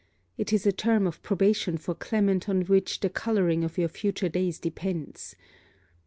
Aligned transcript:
It 0.35 0.51
is 0.51 0.65
a 0.65 0.71
term 0.71 1.05
of 1.05 1.21
probation 1.21 1.77
for 1.77 1.93
Clement 1.93 2.49
on 2.49 2.61
which 2.63 3.01
the 3.01 3.09
colouring 3.11 3.63
of 3.63 3.77
your 3.77 3.87
future 3.89 4.29
days 4.29 4.57
depends. 4.57 5.35